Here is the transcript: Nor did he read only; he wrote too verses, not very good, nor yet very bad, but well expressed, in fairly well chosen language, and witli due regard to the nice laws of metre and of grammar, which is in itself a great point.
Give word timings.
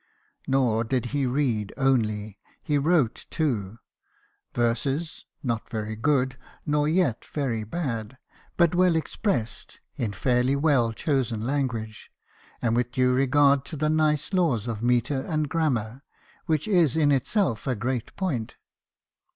Nor 0.47 0.83
did 0.83 1.05
he 1.13 1.27
read 1.27 1.73
only; 1.77 2.39
he 2.63 2.79
wrote 2.79 3.27
too 3.29 3.77
verses, 4.55 5.25
not 5.43 5.69
very 5.69 5.95
good, 5.95 6.39
nor 6.65 6.89
yet 6.89 7.23
very 7.23 7.63
bad, 7.63 8.17
but 8.57 8.73
well 8.73 8.95
expressed, 8.95 9.79
in 9.97 10.11
fairly 10.11 10.55
well 10.55 10.91
chosen 10.91 11.45
language, 11.45 12.09
and 12.63 12.75
witli 12.75 12.91
due 12.93 13.13
regard 13.13 13.63
to 13.65 13.77
the 13.77 13.89
nice 13.91 14.33
laws 14.33 14.65
of 14.67 14.81
metre 14.81 15.21
and 15.21 15.45
of 15.45 15.49
grammar, 15.49 16.01
which 16.47 16.67
is 16.67 16.97
in 16.97 17.11
itself 17.11 17.67
a 17.67 17.75
great 17.75 18.15
point. 18.15 18.55